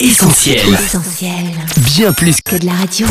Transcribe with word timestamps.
Essentiel. 0.00 0.58
Essentiel. 0.74 1.30
Bien 1.94 2.12
plus 2.12 2.40
Que 2.40 2.56
de 2.56 2.66
la 2.66 2.72
radio. 2.72 3.06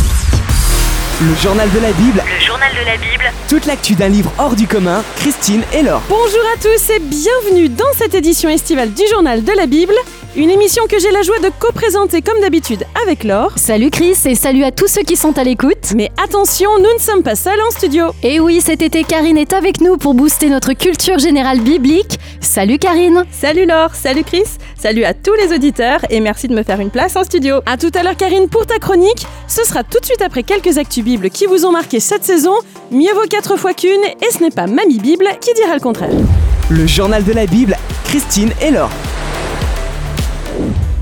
Le 1.22 1.34
journal 1.42 1.72
de 1.72 1.80
la 1.80 1.94
Bible, 1.94 2.22
Le 2.38 2.46
journal 2.46 2.70
de 2.74 2.86
la 2.86 2.98
Bible, 2.98 3.24
toute 3.48 3.66
l'actu 3.68 3.96
d'un 3.96 4.10
livre 4.10 4.30
hors 4.38 4.54
du 4.54 4.68
commun, 4.68 5.02
Christine 5.16 5.64
et 5.72 5.82
Laure. 5.82 6.02
Bonjour 6.10 6.42
à 6.54 6.60
tous 6.60 6.90
et 6.90 7.00
bienvenue 7.00 7.70
dans 7.70 7.94
cette 7.98 8.14
édition 8.16 8.50
estivale 8.50 8.94
du 8.94 9.04
Journal 9.10 9.46
de 9.46 9.52
la 9.54 9.66
Bible, 9.66 9.94
une 10.36 10.50
émission 10.50 10.84
que 10.90 10.98
j'ai 11.00 11.12
la 11.12 11.22
joie 11.22 11.38
de 11.40 11.50
co-présenter 11.60 12.24
comme 12.24 12.40
d'habitude 12.42 12.84
avec 13.04 13.24
Laure. 13.24 13.52
Salut 13.56 13.92
Chris 13.92 14.18
et 14.26 14.34
salut 14.34 14.64
à 14.64 14.72
tous 14.72 14.88
ceux 14.88 15.04
qui 15.04 15.16
sont 15.16 15.38
à 15.38 15.44
l'écoute. 15.44 15.94
Mais 15.96 16.10
attention, 16.22 16.70
nous 16.80 16.92
ne 16.94 17.00
sommes 17.00 17.22
pas 17.22 17.36
seuls 17.36 17.60
en 17.62 17.70
studio. 17.70 18.06
Et 18.24 18.40
oui, 18.40 18.60
cet 18.60 18.82
été, 18.82 19.04
Karine 19.04 19.38
est 19.38 19.54
avec 19.54 19.80
nous 19.80 19.98
pour 19.98 20.16
booster 20.16 20.50
notre 20.50 20.74
culture 20.74 21.20
générale 21.20 21.60
biblique. 21.60 22.20
Salut 22.42 22.80
Karine 22.80 23.26
Salut 23.32 23.66
Laure, 23.66 23.94
salut 23.94 24.24
Chris, 24.24 24.46
salut 24.76 25.04
à 25.04 25.14
tous 25.14 25.34
les 25.36 25.54
auditeurs 25.54 26.00
et 26.10 26.20
merci 26.20 26.48
de 26.48 26.56
me 26.56 26.64
faire 26.64 26.80
une 26.80 26.90
place 26.90 27.16
en 27.16 27.24
studio. 27.24 27.58
À 27.68 27.78
tout 27.78 27.92
à 27.94 28.02
l'heure 28.02 28.18
Karine 28.18 28.50
pour 28.50 28.66
ta 28.66 28.80
chronique, 28.80 29.28
ce 29.48 29.64
sera 29.64 29.84
tout 29.84 30.00
de 30.00 30.06
suite 30.06 30.22
après 30.24 30.42
quelques 30.42 30.80
actus 30.80 31.04
bibles 31.04 31.30
qui 31.30 31.46
vous 31.46 31.66
ont 31.66 31.72
marqué 31.72 32.00
cette 32.00 32.24
saison. 32.24 32.56
Mieux 32.92 33.14
vaut 33.14 33.28
quatre 33.30 33.56
fois 33.56 33.74
qu'une 33.74 34.04
et 34.04 34.32
ce 34.32 34.42
n'est 34.42 34.50
pas 34.50 34.66
Mamie 34.66 35.00
Bible 35.00 35.28
qui 35.42 35.54
dira 35.54 35.76
le 35.76 35.82
contraire. 35.82 36.10
Le 36.70 36.88
journal 36.88 37.24
de 37.24 37.34
la 37.34 37.46
Bible, 37.46 37.78
Christine 38.06 38.52
et 38.62 38.72
Laure. 38.72 38.90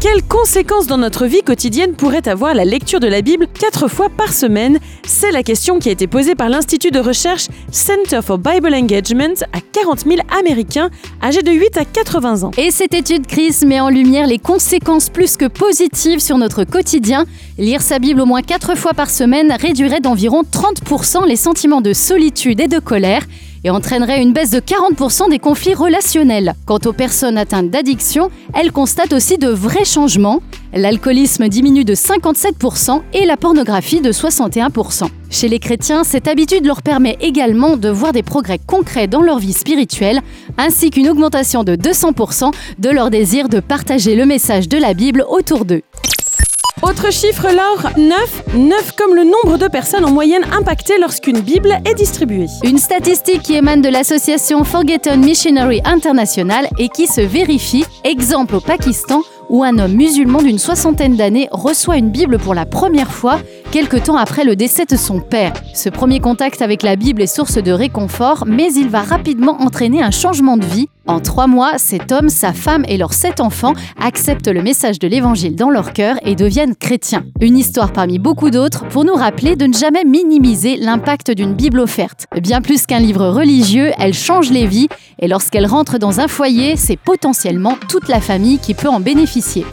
Quelles 0.01 0.23
conséquences 0.23 0.87
dans 0.87 0.97
notre 0.97 1.27
vie 1.27 1.43
quotidienne 1.43 1.93
pourrait 1.93 2.27
avoir 2.27 2.55
la 2.55 2.65
lecture 2.65 2.99
de 2.99 3.05
la 3.05 3.21
Bible 3.21 3.45
quatre 3.45 3.87
fois 3.87 4.09
par 4.09 4.33
semaine? 4.33 4.79
C'est 5.05 5.29
la 5.29 5.43
question 5.43 5.77
qui 5.77 5.89
a 5.89 5.91
été 5.91 6.07
posée 6.07 6.33
par 6.33 6.49
l'Institut 6.49 6.89
de 6.89 6.97
recherche 6.97 7.49
Center 7.71 8.21
for 8.23 8.39
Bible 8.39 8.73
Engagement 8.73 9.35
à 9.53 9.59
40 9.61 9.99
000 9.99 10.15
Américains 10.39 10.89
âgés 11.21 11.43
de 11.43 11.51
8 11.51 11.77
à 11.77 11.85
80 11.85 12.41
ans. 12.41 12.51
Et 12.57 12.71
cette 12.71 12.95
étude 12.95 13.27
Chris 13.27 13.57
met 13.63 13.79
en 13.79 13.89
lumière 13.89 14.25
les 14.25 14.39
conséquences 14.39 15.09
plus 15.09 15.37
que 15.37 15.45
positives 15.45 16.19
sur 16.19 16.39
notre 16.39 16.63
quotidien. 16.63 17.25
Lire 17.59 17.83
sa 17.83 17.99
Bible 17.99 18.21
au 18.21 18.25
moins 18.25 18.41
4 18.41 18.75
fois 18.75 18.95
par 18.95 19.11
semaine 19.11 19.51
réduirait 19.51 20.01
d'environ 20.01 20.41
30% 20.41 21.27
les 21.27 21.35
sentiments 21.35 21.81
de 21.81 21.93
solitude 21.93 22.59
et 22.59 22.67
de 22.67 22.79
colère 22.79 23.21
et 23.63 23.69
entraînerait 23.69 24.21
une 24.21 24.33
baisse 24.33 24.51
de 24.51 24.59
40% 24.59 25.29
des 25.29 25.39
conflits 25.39 25.73
relationnels. 25.73 26.53
Quant 26.65 26.79
aux 26.85 26.93
personnes 26.93 27.37
atteintes 27.37 27.69
d'addiction, 27.69 28.29
elles 28.53 28.71
constatent 28.71 29.13
aussi 29.13 29.37
de 29.37 29.49
vrais 29.49 29.85
changements. 29.85 30.41
L'alcoolisme 30.73 31.49
diminue 31.49 31.83
de 31.83 31.95
57% 31.95 33.01
et 33.13 33.25
la 33.25 33.37
pornographie 33.37 34.01
de 34.01 34.11
61%. 34.11 35.07
Chez 35.29 35.47
les 35.47 35.59
chrétiens, 35.59 36.03
cette 36.03 36.27
habitude 36.27 36.65
leur 36.65 36.81
permet 36.81 37.17
également 37.21 37.77
de 37.77 37.89
voir 37.89 38.11
des 38.11 38.23
progrès 38.23 38.59
concrets 38.59 39.07
dans 39.07 39.21
leur 39.21 39.39
vie 39.39 39.53
spirituelle, 39.53 40.21
ainsi 40.57 40.89
qu'une 40.89 41.09
augmentation 41.09 41.63
de 41.63 41.75
200% 41.75 42.51
de 42.79 42.89
leur 42.89 43.09
désir 43.09 43.47
de 43.47 43.59
partager 43.59 44.15
le 44.15 44.25
message 44.25 44.67
de 44.67 44.77
la 44.77 44.93
Bible 44.93 45.25
autour 45.29 45.65
d'eux. 45.65 45.81
Autre 46.83 47.13
chiffre, 47.13 47.47
Laure 47.51 47.91
9. 47.95 48.43
9 48.55 48.91
comme 48.93 49.13
le 49.13 49.23
nombre 49.23 49.59
de 49.59 49.67
personnes 49.67 50.03
en 50.03 50.09
moyenne 50.09 50.43
impactées 50.51 50.97
lorsqu'une 50.99 51.39
Bible 51.39 51.77
est 51.85 51.93
distribuée. 51.93 52.47
Une 52.63 52.79
statistique 52.79 53.43
qui 53.43 53.53
émane 53.53 53.83
de 53.83 53.89
l'association 53.89 54.63
Forgotten 54.63 55.23
Missionary 55.23 55.79
International 55.85 56.67
et 56.79 56.89
qui 56.89 57.05
se 57.05 57.21
vérifie, 57.21 57.85
exemple 58.03 58.55
au 58.55 58.61
Pakistan, 58.61 59.21
où 59.49 59.63
un 59.63 59.77
homme 59.77 59.93
musulman 59.93 60.41
d'une 60.41 60.57
soixantaine 60.57 61.15
d'années 61.15 61.49
reçoit 61.51 61.97
une 61.97 62.09
Bible 62.09 62.39
pour 62.39 62.55
la 62.55 62.65
première 62.65 63.11
fois, 63.11 63.39
quelque 63.71 63.95
temps 63.95 64.17
après 64.17 64.43
le 64.43 64.57
décès 64.57 64.85
de 64.85 64.97
son 64.97 65.21
père. 65.21 65.53
Ce 65.73 65.87
premier 65.87 66.19
contact 66.19 66.61
avec 66.61 66.83
la 66.83 66.97
Bible 66.97 67.21
est 67.21 67.27
source 67.27 67.57
de 67.57 67.71
réconfort, 67.71 68.43
mais 68.45 68.71
il 68.73 68.89
va 68.89 69.01
rapidement 69.01 69.61
entraîner 69.61 70.03
un 70.03 70.11
changement 70.11 70.57
de 70.57 70.65
vie. 70.65 70.89
En 71.07 71.21
trois 71.21 71.47
mois, 71.47 71.77
cet 71.77 72.11
homme, 72.11 72.29
sa 72.29 72.51
femme 72.51 72.83
et 72.87 72.97
leurs 72.97 73.13
sept 73.13 73.39
enfants 73.39 73.73
acceptent 73.99 74.49
le 74.49 74.61
message 74.61 74.99
de 74.99 75.07
l'Évangile 75.07 75.55
dans 75.55 75.69
leur 75.69 75.93
cœur 75.93 76.17
et 76.23 76.35
deviennent 76.35 76.75
chrétiens. 76.75 77.23
Une 77.39 77.57
histoire 77.57 77.93
parmi 77.93 78.19
beaucoup 78.19 78.49
d'autres 78.49 78.87
pour 78.89 79.05
nous 79.05 79.15
rappeler 79.15 79.55
de 79.55 79.65
ne 79.65 79.73
jamais 79.73 80.03
minimiser 80.03 80.75
l'impact 80.75 81.31
d'une 81.31 81.53
Bible 81.53 81.79
offerte. 81.79 82.27
Bien 82.41 82.61
plus 82.61 82.85
qu'un 82.85 82.99
livre 82.99 83.27
religieux, 83.29 83.91
elle 83.97 84.13
change 84.13 84.51
les 84.51 84.67
vies 84.67 84.89
et 85.17 85.29
lorsqu'elle 85.29 85.65
rentre 85.65 85.97
dans 85.97 86.19
un 86.19 86.27
foyer, 86.27 86.75
c'est 86.75 86.97
potentiellement 86.97 87.77
toute 87.89 88.09
la 88.09 88.19
famille 88.19 88.59
qui 88.59 88.73
peut 88.73 88.89
en 88.89 88.99
bénéficier. 88.99 89.65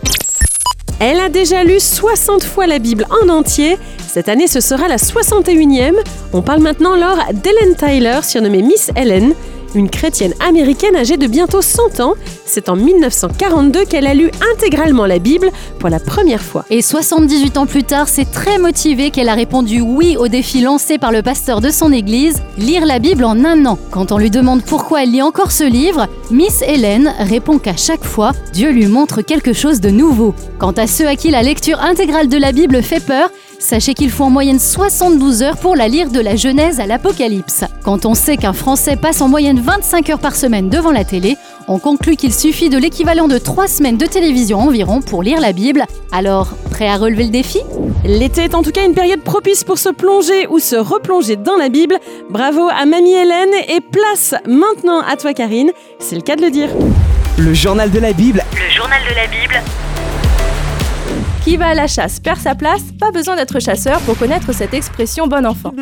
Elle 1.00 1.20
a 1.20 1.28
déjà 1.28 1.62
lu 1.62 1.78
60 1.78 2.42
fois 2.42 2.66
la 2.66 2.80
Bible 2.80 3.06
en 3.22 3.28
entier. 3.28 3.78
Cette 4.08 4.28
année, 4.28 4.48
ce 4.48 4.60
sera 4.60 4.88
la 4.88 4.96
61e. 4.96 5.94
On 6.32 6.42
parle 6.42 6.60
maintenant 6.60 6.94
alors 6.94 7.18
d'Helen 7.32 7.76
Tyler, 7.76 8.18
surnommée 8.24 8.62
Miss 8.62 8.90
Helen, 8.96 9.32
une 9.74 9.90
chrétienne 9.90 10.34
américaine 10.40 10.96
âgée 10.96 11.16
de 11.16 11.26
bientôt 11.26 11.62
100 11.62 12.00
ans. 12.00 12.14
C'est 12.44 12.68
en 12.68 12.76
1942 12.76 13.84
qu'elle 13.84 14.06
a 14.06 14.14
lu 14.14 14.30
intégralement 14.54 15.06
la 15.06 15.18
Bible 15.18 15.50
pour 15.78 15.88
la 15.88 16.00
première 16.00 16.42
fois. 16.42 16.64
Et 16.70 16.82
78 16.82 17.58
ans 17.58 17.66
plus 17.66 17.84
tard, 17.84 18.08
c'est 18.08 18.30
très 18.30 18.58
motivée 18.58 19.10
qu'elle 19.10 19.28
a 19.28 19.34
répondu 19.34 19.80
oui 19.80 20.16
au 20.16 20.28
défi 20.28 20.60
lancé 20.60 20.98
par 20.98 21.12
le 21.12 21.22
pasteur 21.22 21.60
de 21.60 21.70
son 21.70 21.92
église, 21.92 22.42
lire 22.56 22.86
la 22.86 22.98
Bible 22.98 23.24
en 23.24 23.44
un 23.44 23.66
an. 23.66 23.78
Quand 23.90 24.12
on 24.12 24.18
lui 24.18 24.30
demande 24.30 24.62
pourquoi 24.62 25.02
elle 25.02 25.12
lit 25.12 25.22
encore 25.22 25.52
ce 25.52 25.64
livre, 25.64 26.06
Miss 26.30 26.62
Hélène 26.62 27.14
répond 27.18 27.58
qu'à 27.58 27.76
chaque 27.76 28.04
fois, 28.04 28.32
Dieu 28.52 28.70
lui 28.70 28.86
montre 28.86 29.22
quelque 29.22 29.52
chose 29.52 29.80
de 29.80 29.90
nouveau. 29.90 30.34
Quant 30.58 30.72
à 30.72 30.86
ceux 30.86 31.06
à 31.06 31.16
qui 31.16 31.30
la 31.30 31.42
lecture 31.42 31.80
intégrale 31.80 32.28
de 32.28 32.36
la 32.36 32.52
Bible 32.52 32.82
fait 32.82 33.04
peur, 33.04 33.30
Sachez 33.60 33.94
qu'il 33.94 34.10
faut 34.10 34.24
en 34.24 34.30
moyenne 34.30 34.60
72 34.60 35.42
heures 35.42 35.56
pour 35.56 35.74
la 35.74 35.88
lire 35.88 36.10
de 36.10 36.20
la 36.20 36.36
Genèse 36.36 36.78
à 36.78 36.86
l'Apocalypse. 36.86 37.64
Quand 37.82 38.06
on 38.06 38.14
sait 38.14 38.36
qu'un 38.36 38.52
Français 38.52 38.94
passe 38.94 39.20
en 39.20 39.28
moyenne 39.28 39.60
25 39.60 40.10
heures 40.10 40.20
par 40.20 40.36
semaine 40.36 40.68
devant 40.68 40.92
la 40.92 41.04
télé, 41.04 41.36
on 41.66 41.80
conclut 41.80 42.14
qu'il 42.14 42.32
suffit 42.32 42.70
de 42.70 42.78
l'équivalent 42.78 43.26
de 43.26 43.36
3 43.36 43.66
semaines 43.66 43.96
de 43.96 44.06
télévision 44.06 44.60
environ 44.60 45.00
pour 45.00 45.24
lire 45.24 45.40
la 45.40 45.52
Bible. 45.52 45.84
Alors, 46.12 46.54
prêt 46.70 46.88
à 46.88 46.96
relever 46.96 47.24
le 47.24 47.30
défi? 47.30 47.58
L'été 48.04 48.44
est 48.44 48.54
en 48.54 48.62
tout 48.62 48.70
cas 48.70 48.86
une 48.86 48.94
période 48.94 49.22
propice 49.22 49.64
pour 49.64 49.78
se 49.78 49.88
plonger 49.88 50.46
ou 50.46 50.60
se 50.60 50.76
replonger 50.76 51.34
dans 51.34 51.56
la 51.56 51.68
Bible. 51.68 51.98
Bravo 52.30 52.68
à 52.68 52.86
Mamie 52.86 53.14
Hélène 53.14 53.54
et 53.68 53.80
place 53.80 54.36
maintenant 54.46 55.00
à 55.00 55.16
toi 55.16 55.34
Karine, 55.34 55.72
c'est 55.98 56.14
le 56.14 56.22
cas 56.22 56.36
de 56.36 56.42
le 56.42 56.50
dire. 56.50 56.68
Le 57.36 57.52
journal 57.54 57.90
de 57.90 57.98
la 57.98 58.12
Bible, 58.12 58.42
le 58.52 58.74
journal 58.74 59.00
de 59.08 59.14
la 59.14 59.26
Bible, 59.26 59.60
Qui 61.48 61.56
va 61.56 61.68
à 61.68 61.74
la 61.74 61.86
chasse 61.86 62.20
perd 62.20 62.38
sa 62.38 62.54
place, 62.54 62.82
pas 63.00 63.10
besoin 63.10 63.34
d'être 63.34 63.58
chasseur 63.58 64.00
pour 64.00 64.18
connaître 64.18 64.52
cette 64.52 64.74
expression 64.74 65.28
bon 65.28 65.46
enfant. 65.46 65.72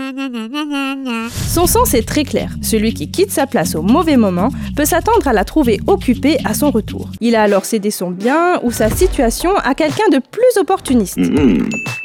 Son 1.49 1.66
sens 1.66 1.93
est 1.93 2.06
très 2.06 2.22
clair. 2.22 2.50
Celui 2.62 2.94
qui 2.94 3.10
quitte 3.10 3.32
sa 3.32 3.49
place 3.49 3.75
au 3.75 3.82
mauvais 3.82 4.16
moment 4.16 4.50
peut 4.76 4.84
s'attendre 4.84 5.26
à 5.26 5.32
la 5.32 5.43
trouver 5.43 5.81
occupée 5.88 6.38
à 6.44 6.55
son 6.55 6.71
retour. 6.71 7.10
Il 7.21 7.34
a 7.34 7.43
alors 7.43 7.65
cédé 7.65 7.91
son 7.91 8.12
bien 8.12 8.60
ou 8.62 8.71
sa 8.71 8.91
situation 8.91 9.56
à 9.56 9.75
quelqu'un 9.75 10.09
de 10.12 10.21
plus 10.21 10.60
opportuniste. 10.60 11.19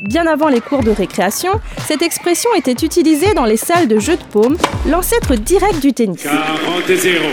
Bien 0.10 0.26
avant 0.26 0.48
les 0.48 0.60
cours 0.60 0.82
de 0.82 0.90
récréation, 0.90 1.52
cette 1.86 2.02
expression 2.02 2.50
était 2.58 2.84
utilisée 2.84 3.36
dans 3.36 3.46
les 3.46 3.58
salles 3.58 3.88
de 3.88 4.00
jeux 4.00 4.18
de 4.18 4.24
paume, 4.24 4.58
l'ancêtre 4.90 5.36
direct 5.36 5.80
du 5.84 5.94
tennis. 5.94 6.24
40 6.24 6.90
et 6.90 6.96
0. 6.96 7.26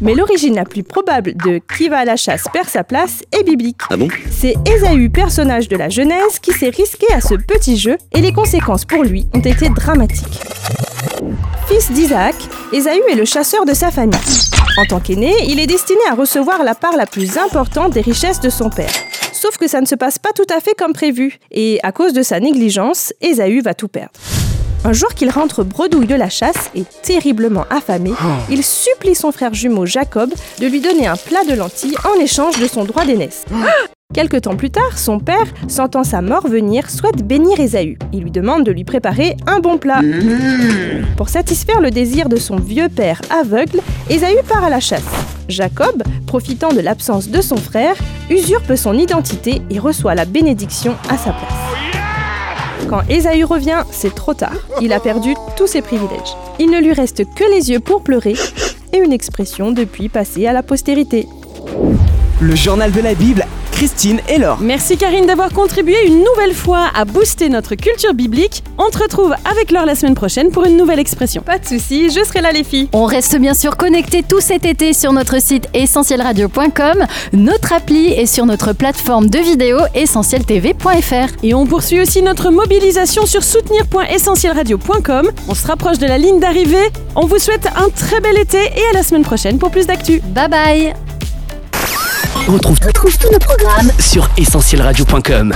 Mais 0.00 0.14
l'origine 0.14 0.54
la 0.54 0.64
plus 0.64 0.84
probable 0.84 1.34
de 1.36 1.60
qui 1.76 1.88
va 1.88 1.98
à 1.98 2.04
la 2.04 2.16
chasse 2.16 2.44
perd 2.52 2.68
sa 2.68 2.84
place 2.84 3.22
est 3.32 3.42
biblique. 3.42 3.80
Ah 3.90 3.96
bon? 3.96 4.08
C'est 4.30 4.54
Ésaü, 4.66 5.08
personnage 5.08 5.68
de 5.68 5.76
la 5.76 5.88
Genèse, 5.88 6.38
qui 6.40 6.52
s'est 6.52 6.70
risqué 6.70 7.06
à 7.12 7.20
ce 7.20 7.34
petit 7.34 7.76
jeu 7.76 7.96
et 8.14 8.20
les 8.20 8.32
conséquences 8.32 8.84
pour 8.84 9.02
lui 9.02 9.26
ont 9.34 9.40
été 9.40 9.68
dramatiques. 9.70 10.40
Fils 11.66 11.90
d'Isaac, 11.90 12.36
Ésaü 12.72 13.00
est 13.10 13.16
le 13.16 13.24
chasseur 13.24 13.64
de 13.64 13.74
sa 13.74 13.90
famille. 13.90 14.18
En 14.78 14.84
tant 14.84 15.00
qu'aîné, 15.00 15.34
il 15.48 15.58
est 15.58 15.66
destiné 15.66 16.00
à 16.10 16.14
recevoir 16.14 16.62
la 16.62 16.76
part 16.76 16.96
la 16.96 17.06
plus 17.06 17.36
importante 17.36 17.92
des 17.94 18.00
richesses 18.00 18.40
de 18.40 18.50
son 18.50 18.70
père. 18.70 18.92
Sauf 19.32 19.56
que 19.56 19.66
ça 19.68 19.80
ne 19.80 19.86
se 19.86 19.96
passe 19.96 20.18
pas 20.18 20.30
tout 20.34 20.46
à 20.56 20.60
fait 20.60 20.74
comme 20.78 20.92
prévu, 20.92 21.38
et 21.50 21.80
à 21.82 21.92
cause 21.92 22.12
de 22.12 22.22
sa 22.22 22.38
négligence, 22.38 23.12
Ésaü 23.20 23.60
va 23.60 23.74
tout 23.74 23.88
perdre. 23.88 24.12
Un 24.84 24.92
jour 24.92 25.10
qu'il 25.14 25.30
rentre 25.30 25.64
bredouille 25.64 26.06
de 26.06 26.14
la 26.14 26.28
chasse 26.28 26.70
et 26.74 26.84
terriblement 27.02 27.64
affamé, 27.70 28.12
il 28.50 28.62
supplie 28.64 29.14
son 29.14 29.32
frère 29.32 29.52
jumeau 29.54 29.86
Jacob 29.86 30.30
de 30.60 30.66
lui 30.66 30.80
donner 30.80 31.06
un 31.06 31.16
plat 31.16 31.44
de 31.48 31.54
lentilles 31.54 31.96
en 32.04 32.20
échange 32.20 32.58
de 32.60 32.66
son 32.66 32.84
droit 32.84 33.04
d'aînesse. 33.04 33.44
Quelque 34.14 34.38
temps 34.38 34.56
plus 34.56 34.70
tard, 34.70 34.96
son 34.96 35.20
père, 35.20 35.44
sentant 35.68 36.02
sa 36.02 36.22
mort 36.22 36.48
venir, 36.48 36.88
souhaite 36.90 37.26
bénir 37.26 37.60
Ésaü. 37.60 37.98
Il 38.12 38.22
lui 38.22 38.30
demande 38.30 38.64
de 38.64 38.72
lui 38.72 38.84
préparer 38.84 39.36
un 39.46 39.60
bon 39.60 39.76
plat. 39.76 40.00
Pour 41.16 41.28
satisfaire 41.28 41.80
le 41.80 41.90
désir 41.90 42.30
de 42.30 42.36
son 42.36 42.56
vieux 42.56 42.88
père 42.88 43.20
aveugle, 43.30 43.80
Ésaü 44.08 44.42
part 44.48 44.64
à 44.64 44.70
la 44.70 44.80
chasse. 44.80 45.02
Jacob, 45.48 46.02
profitant 46.26 46.72
de 46.72 46.80
l'absence 46.80 47.28
de 47.28 47.40
son 47.42 47.56
frère, 47.56 47.96
usurpe 48.30 48.74
son 48.76 48.94
identité 48.94 49.60
et 49.70 49.78
reçoit 49.78 50.14
la 50.14 50.24
bénédiction 50.24 50.94
à 51.10 51.18
sa 51.18 51.32
place. 51.32 51.57
Quand 52.88 53.02
Ésaü 53.10 53.44
revient, 53.44 53.82
c'est 53.90 54.14
trop 54.14 54.32
tard. 54.32 54.56
Il 54.80 54.92
a 54.94 55.00
perdu 55.00 55.34
tous 55.56 55.66
ses 55.66 55.82
privilèges. 55.82 56.36
Il 56.58 56.70
ne 56.70 56.80
lui 56.80 56.92
reste 56.94 57.22
que 57.34 57.44
les 57.54 57.70
yeux 57.70 57.80
pour 57.80 58.02
pleurer 58.02 58.34
et 58.92 58.98
une 58.98 59.12
expression 59.12 59.72
depuis 59.72 60.08
passée 60.08 60.46
à 60.46 60.52
la 60.52 60.62
postérité. 60.62 61.26
le 62.40 62.54
journal 62.54 62.92
de 62.92 63.00
la 63.00 63.14
Bible, 63.14 63.44
Christine 63.78 64.20
et 64.28 64.38
Laure. 64.38 64.58
Merci 64.60 64.96
Karine 64.96 65.26
d'avoir 65.26 65.52
contribué 65.52 65.94
une 66.04 66.24
nouvelle 66.24 66.52
fois 66.52 66.90
à 66.96 67.04
booster 67.04 67.48
notre 67.48 67.76
culture 67.76 68.12
biblique. 68.12 68.64
On 68.76 68.90
te 68.90 68.98
retrouve 68.98 69.32
avec 69.48 69.70
Laure 69.70 69.86
la 69.86 69.94
semaine 69.94 70.16
prochaine 70.16 70.50
pour 70.50 70.64
une 70.64 70.76
nouvelle 70.76 70.98
expression. 70.98 71.42
Pas 71.42 71.60
de 71.60 71.64
soucis, 71.64 72.10
je 72.10 72.24
serai 72.24 72.40
là 72.40 72.50
les 72.50 72.64
filles. 72.64 72.88
On 72.92 73.04
reste 73.04 73.38
bien 73.38 73.54
sûr 73.54 73.76
connecté 73.76 74.24
tout 74.28 74.40
cet 74.40 74.64
été 74.64 74.92
sur 74.92 75.12
notre 75.12 75.40
site 75.40 75.68
essentielradio.com. 75.74 77.06
Notre 77.34 77.72
appli 77.72 78.08
est 78.08 78.26
sur 78.26 78.46
notre 78.46 78.72
plateforme 78.72 79.30
de 79.30 79.38
vidéo 79.38 79.78
essentieltv.fr. 79.94 81.44
Et 81.44 81.54
on 81.54 81.64
poursuit 81.64 82.00
aussi 82.00 82.20
notre 82.20 82.50
mobilisation 82.50 83.26
sur 83.26 83.44
soutenir.essentielradio.com. 83.44 85.30
On 85.46 85.54
se 85.54 85.66
rapproche 85.68 85.98
de 85.98 86.06
la 86.06 86.18
ligne 86.18 86.40
d'arrivée. 86.40 86.90
On 87.14 87.26
vous 87.26 87.38
souhaite 87.38 87.68
un 87.76 87.90
très 87.90 88.18
bel 88.18 88.38
été 88.38 88.58
et 88.58 88.90
à 88.90 88.94
la 88.94 89.04
semaine 89.04 89.22
prochaine 89.22 89.58
pour 89.58 89.70
plus 89.70 89.86
d'actu. 89.86 90.20
Bye 90.34 90.48
bye 90.48 91.07
On 92.46 92.52
retrouve, 92.52 92.78
tous 93.18 93.30
nos 93.32 93.38
programmes 93.38 93.90
sur 93.98 94.28
essentielradio.com. 94.36 95.54